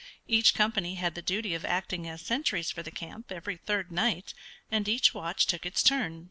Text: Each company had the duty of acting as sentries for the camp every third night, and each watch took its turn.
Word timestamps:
Each 0.27 0.55
company 0.55 0.95
had 0.95 1.13
the 1.13 1.21
duty 1.21 1.53
of 1.53 1.63
acting 1.63 2.09
as 2.09 2.21
sentries 2.23 2.71
for 2.71 2.81
the 2.81 2.89
camp 2.89 3.31
every 3.31 3.55
third 3.57 3.91
night, 3.91 4.33
and 4.71 4.87
each 4.89 5.13
watch 5.13 5.45
took 5.45 5.63
its 5.63 5.83
turn. 5.83 6.19